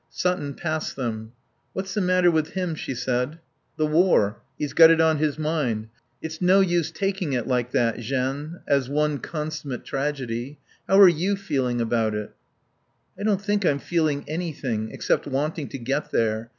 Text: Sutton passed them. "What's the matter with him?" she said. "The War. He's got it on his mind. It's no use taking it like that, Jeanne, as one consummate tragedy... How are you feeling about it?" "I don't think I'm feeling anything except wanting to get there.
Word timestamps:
Sutton 0.09 0.55
passed 0.55 0.95
them. 0.95 1.33
"What's 1.73 1.93
the 1.93 2.01
matter 2.01 2.31
with 2.31 2.53
him?" 2.53 2.73
she 2.73 2.95
said. 2.95 3.37
"The 3.77 3.85
War. 3.85 4.39
He's 4.57 4.73
got 4.73 4.89
it 4.89 4.99
on 4.99 5.19
his 5.19 5.37
mind. 5.37 5.89
It's 6.23 6.41
no 6.41 6.59
use 6.59 6.89
taking 6.89 7.33
it 7.33 7.45
like 7.47 7.69
that, 7.73 7.99
Jeanne, 7.99 8.61
as 8.67 8.89
one 8.89 9.19
consummate 9.19 9.83
tragedy... 9.85 10.57
How 10.87 10.99
are 11.01 11.07
you 11.07 11.35
feeling 11.35 11.79
about 11.79 12.15
it?" 12.15 12.31
"I 13.15 13.21
don't 13.21 13.43
think 13.45 13.63
I'm 13.63 13.77
feeling 13.77 14.25
anything 14.27 14.89
except 14.89 15.27
wanting 15.27 15.67
to 15.67 15.77
get 15.77 16.09
there. 16.09 16.49